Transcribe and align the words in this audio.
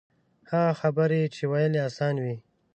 هغه 0.51 0.71
خبرې 0.81 1.21
چې 1.35 1.43
ویل 1.51 1.73
یې 1.77 1.81
آسان 1.89 2.15
وي. 2.23 2.35